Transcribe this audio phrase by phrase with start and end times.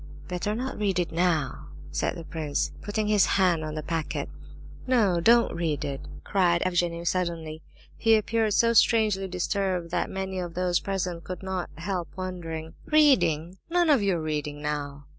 [0.29, 4.29] "Better not read it now," said the prince, putting his hand on the packet.
[4.87, 7.61] "No, don't read it!" cried Evgenie suddenly.
[7.97, 12.73] He appeared so strangely disturbed that many of those present could not help wondering.
[12.87, 13.59] "Reading?
[13.69, 15.05] None of your reading now!"